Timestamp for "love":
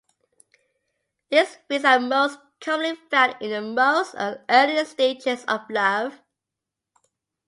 5.69-6.23